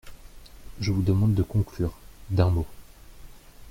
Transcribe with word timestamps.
Je 0.79 0.91
vous 0.91 1.03
demande 1.03 1.35
de 1.35 1.43
conclure, 1.43 1.93
d’un 2.31 2.49
mot. 2.49 2.65